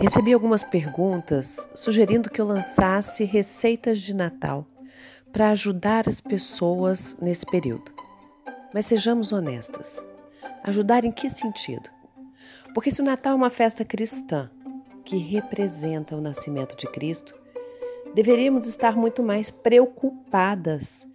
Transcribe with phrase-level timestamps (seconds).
[0.00, 4.66] Recebi algumas perguntas sugerindo que eu lançasse receitas de Natal
[5.30, 7.92] para ajudar as pessoas nesse período.
[8.72, 10.02] Mas sejamos honestas.
[10.64, 11.90] Ajudar em que sentido?
[12.72, 14.50] Porque se o Natal é uma festa cristã
[15.04, 17.34] que representa o nascimento de Cristo,
[18.14, 21.06] deveríamos estar muito mais preocupadas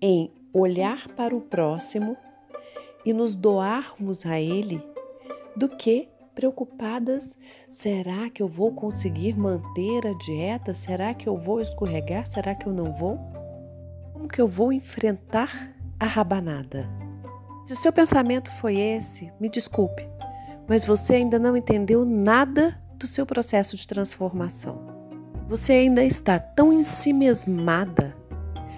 [0.00, 2.16] em olhar para o próximo
[3.04, 4.80] e nos doarmos a Ele
[5.56, 6.08] do que
[6.40, 7.36] preocupadas:
[7.68, 10.72] será que eu vou conseguir manter a dieta?
[10.72, 12.26] Será que eu vou escorregar?
[12.26, 13.18] Será que eu não vou?
[14.14, 16.88] Como que eu vou enfrentar a rabanada?
[17.66, 20.08] Se o seu pensamento foi esse, me desculpe,
[20.66, 24.80] mas você ainda não entendeu nada do seu processo de transformação.
[25.46, 28.16] Você ainda está tão ensimesmada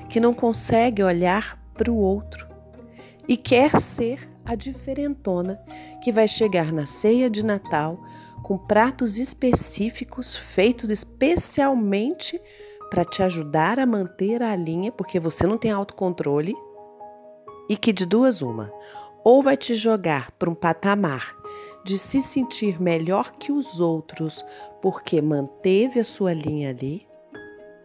[0.09, 2.49] que não consegue olhar para o outro
[3.29, 5.59] e quer ser a diferentona
[6.03, 8.03] que vai chegar na ceia de Natal
[8.43, 12.41] com pratos específicos feitos especialmente
[12.91, 16.55] para te ajudar a manter a linha, porque você não tem autocontrole,
[17.69, 18.71] e que de duas uma,
[19.25, 21.35] ou vai te jogar para um patamar
[21.85, 24.45] de se sentir melhor que os outros
[24.83, 27.07] porque manteve a sua linha ali,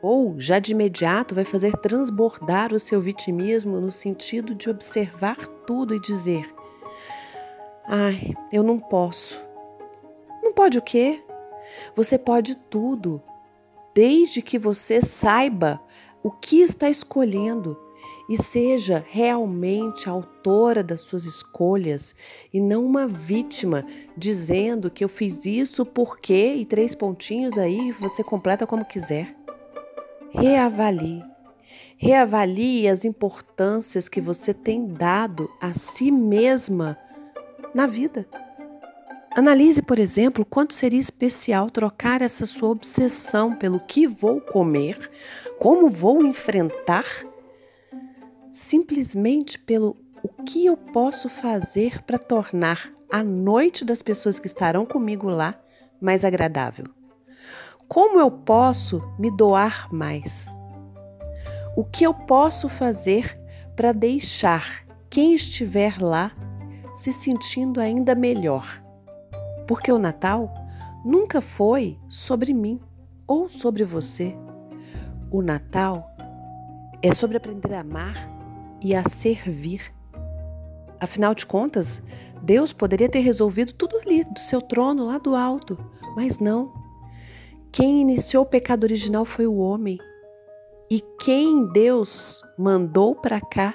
[0.02, 5.96] ou já de imediato vai fazer transbordar o seu vitimismo no sentido de observar tudo
[5.96, 6.54] e dizer:
[7.86, 9.44] Ai, eu não posso.
[10.44, 11.24] Não pode o quê?
[11.96, 13.22] Você pode tudo,
[13.94, 15.82] desde que você saiba
[16.24, 17.78] o que está escolhendo
[18.30, 22.14] e seja realmente autora das suas escolhas
[22.54, 23.86] e não uma vítima
[24.18, 29.37] dizendo que eu fiz isso porque e três pontinhos aí você completa como quiser.
[30.40, 31.26] Reavalie.
[31.98, 36.96] Reavalie as importâncias que você tem dado a si mesma
[37.74, 38.28] na vida.
[39.32, 45.10] Analise, por exemplo, quanto seria especial trocar essa sua obsessão pelo que vou comer,
[45.58, 47.06] como vou enfrentar,
[48.52, 54.86] simplesmente pelo o que eu posso fazer para tornar a noite das pessoas que estarão
[54.86, 55.60] comigo lá
[56.00, 56.97] mais agradável.
[57.88, 60.54] Como eu posso me doar mais?
[61.76, 63.40] O que eu posso fazer
[63.78, 66.34] para deixar quem estiver lá
[66.94, 68.84] se sentindo ainda melhor?
[69.66, 70.54] Porque o Natal
[71.06, 72.82] nunca foi sobre mim
[73.26, 74.36] ou sobre você.
[75.32, 76.04] O Natal
[77.02, 78.16] é sobre aprender a amar
[78.82, 79.94] e a servir.
[81.00, 82.02] Afinal de contas,
[82.42, 85.78] Deus poderia ter resolvido tudo ali do seu trono lá do alto,
[86.18, 86.87] mas não.
[87.72, 89.98] Quem iniciou o pecado original foi o homem.
[90.90, 93.74] E quem Deus mandou para cá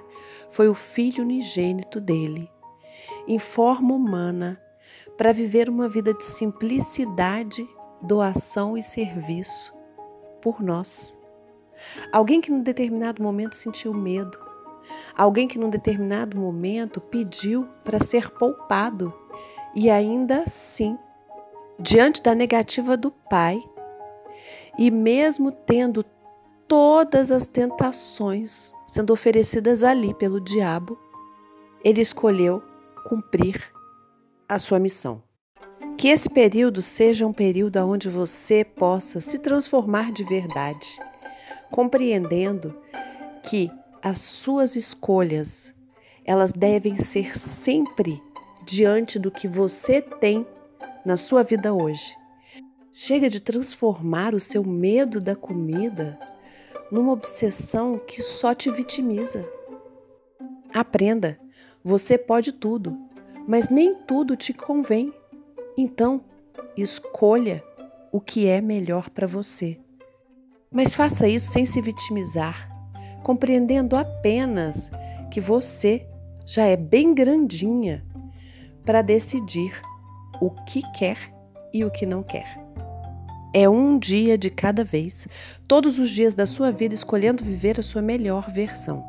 [0.50, 2.50] foi o filho unigênito dele,
[3.28, 4.60] em forma humana,
[5.16, 7.66] para viver uma vida de simplicidade,
[8.00, 9.74] doação e serviço
[10.40, 11.18] por nós.
[12.10, 14.38] Alguém que num determinado momento sentiu medo,
[15.14, 19.12] alguém que num determinado momento pediu para ser poupado
[19.74, 20.98] e ainda assim,
[21.78, 23.62] diante da negativa do pai,
[24.78, 26.04] e mesmo tendo
[26.66, 30.98] todas as tentações sendo oferecidas ali pelo diabo,
[31.84, 32.62] ele escolheu
[33.08, 33.72] cumprir
[34.48, 35.22] a sua missão.
[35.96, 40.98] Que esse período seja um período onde você possa se transformar de verdade,
[41.70, 42.74] compreendendo
[43.42, 43.70] que
[44.02, 45.74] as suas escolhas,
[46.24, 48.22] elas devem ser sempre
[48.64, 50.46] diante do que você tem
[51.04, 52.21] na sua vida hoje
[52.94, 56.18] Chega de transformar o seu medo da comida
[56.90, 59.48] numa obsessão que só te vitimiza.
[60.74, 61.40] Aprenda,
[61.82, 62.94] você pode tudo,
[63.48, 65.10] mas nem tudo te convém.
[65.74, 66.22] Então,
[66.76, 67.64] escolha
[68.12, 69.80] o que é melhor para você.
[70.70, 72.70] Mas faça isso sem se vitimizar,
[73.22, 74.90] compreendendo apenas
[75.30, 76.06] que você
[76.44, 78.04] já é bem grandinha
[78.84, 79.80] para decidir
[80.42, 81.32] o que quer
[81.72, 82.61] e o que não quer.
[83.54, 85.28] É um dia de cada vez,
[85.68, 89.04] todos os dias da sua vida escolhendo viver a sua melhor versão.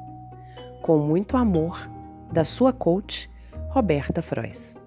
[0.81, 1.90] Com muito amor,
[2.30, 3.30] da sua coach,
[3.69, 4.82] Roberta Frois.